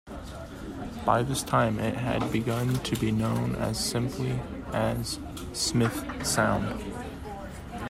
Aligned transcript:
By 1.05 1.21
this 1.21 1.43
time 1.43 1.77
it 1.77 1.93
had 1.95 2.31
begun 2.31 2.73
to 2.73 2.95
be 2.95 3.11
known 3.11 3.55
simply 3.75 4.39
as 4.73 5.19
"Smith 5.53 6.03
Sound". 6.25 6.81